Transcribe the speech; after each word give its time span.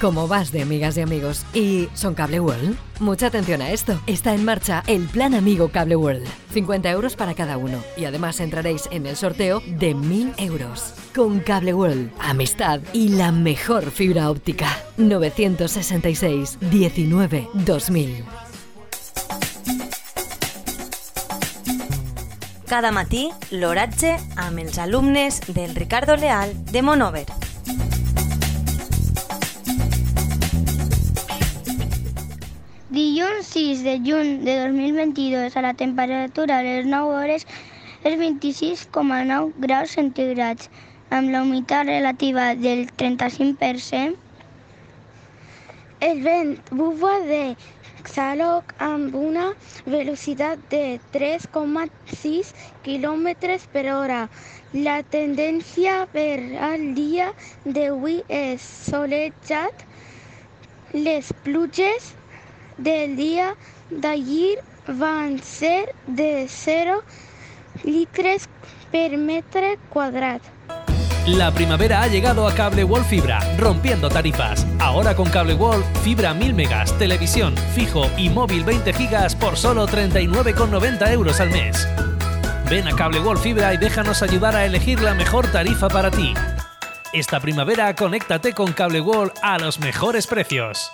como 0.00 0.28
vas 0.28 0.52
de 0.52 0.62
amigas 0.62 0.96
y 0.96 1.00
amigos. 1.00 1.44
¿Y 1.54 1.88
son 1.94 2.14
Cable 2.14 2.40
World? 2.40 2.76
Mucha 3.00 3.26
atención 3.26 3.62
a 3.62 3.70
esto. 3.70 4.00
Está 4.06 4.34
en 4.34 4.44
marcha 4.44 4.82
el 4.86 5.06
Plan 5.06 5.34
Amigo 5.34 5.68
Cable 5.68 5.96
World. 5.96 6.26
50 6.52 6.90
euros 6.90 7.16
para 7.16 7.34
cada 7.34 7.56
uno. 7.56 7.82
Y 7.96 8.04
además 8.04 8.40
entraréis 8.40 8.88
en 8.90 9.06
el 9.06 9.16
sorteo 9.16 9.62
de 9.66 9.94
1000 9.94 10.34
euros. 10.38 10.94
Con 11.14 11.40
Cable 11.40 11.74
World, 11.74 12.10
amistad 12.20 12.80
y 12.92 13.10
la 13.10 13.32
mejor 13.32 13.90
fibra 13.90 14.30
óptica. 14.30 14.68
966 14.96 16.58
19 16.60 17.48
2000. 17.54 18.24
Cada 22.66 22.90
matí, 22.90 23.28
l'oratge 23.52 24.16
amb 24.34 24.58
del 24.58 25.74
Ricardo 25.76 26.16
Leal 26.16 26.50
de 26.72 26.82
Monover. 26.82 27.43
Dilluns 32.94 33.48
6 33.50 33.80
de 33.82 33.92
juny 34.06 34.44
de 34.44 34.52
2022 34.68 35.56
a 35.56 35.62
la 35.62 35.72
temperatura 35.74 36.58
a 36.58 36.62
les 36.62 36.86
9 36.86 37.14
hores 37.18 37.46
és 38.06 38.14
26,9 38.20 39.48
graus 39.64 39.94
centígrads 39.98 40.68
amb 41.18 41.32
la 41.34 41.40
humitat 41.42 41.88
relativa 41.88 42.44
del 42.54 42.84
35%. 43.02 44.14
El 46.10 46.22
vent 46.28 46.54
bufa 46.70 47.12
de 47.26 47.42
Xaloc 48.12 48.74
amb 48.78 49.18
una 49.24 49.50
velocitat 49.98 50.62
de 50.70 50.86
3,6 51.18 52.54
km 52.86 53.28
per 53.74 53.86
hora. 53.98 54.24
La 54.86 55.00
tendència 55.02 56.04
per 56.14 56.34
al 56.72 56.92
dia 56.94 57.32
d'avui 57.64 58.20
és 58.28 58.74
solejat. 58.92 59.88
Les 60.94 61.34
pluges 61.42 62.14
del 62.78 63.16
día 63.16 63.56
de 63.90 64.08
ayer 64.08 64.64
van 64.86 65.42
ser 65.42 65.94
de 66.06 66.46
0 66.48 67.02
litros 67.84 68.48
per 68.90 69.16
metro 69.16 69.66
cuadrado. 69.88 70.40
La 71.26 71.50
primavera 71.52 72.02
ha 72.02 72.06
llegado 72.06 72.46
a 72.46 72.54
Cable 72.54 72.84
Wall 72.84 73.02
Fibra, 73.02 73.40
rompiendo 73.56 74.10
tarifas. 74.10 74.66
Ahora 74.78 75.16
con 75.16 75.30
Cable 75.30 75.54
Wall, 75.54 75.82
fibra 76.02 76.34
1000 76.34 76.52
megas, 76.52 76.98
televisión, 76.98 77.54
fijo 77.74 78.10
y 78.18 78.28
móvil 78.28 78.62
20 78.62 78.92
gigas 78.92 79.34
por 79.34 79.56
solo 79.56 79.88
39,90 79.88 81.12
euros 81.12 81.40
al 81.40 81.48
mes. 81.48 81.88
Ven 82.68 82.88
a 82.88 82.94
Cable 82.94 83.20
Wall 83.20 83.38
Fibra 83.38 83.72
y 83.72 83.78
déjanos 83.78 84.22
ayudar 84.22 84.54
a 84.54 84.66
elegir 84.66 85.00
la 85.00 85.14
mejor 85.14 85.50
tarifa 85.50 85.88
para 85.88 86.10
ti. 86.10 86.34
Esta 87.14 87.40
primavera 87.40 87.94
conéctate 87.94 88.52
con 88.52 88.72
Cable 88.72 89.00
Wall 89.00 89.32
a 89.40 89.58
los 89.58 89.78
mejores 89.78 90.26
precios. 90.26 90.92